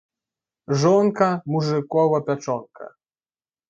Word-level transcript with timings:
Жонка– 0.79 1.29
мужыкова 1.51 2.17
пячонка 2.27 2.85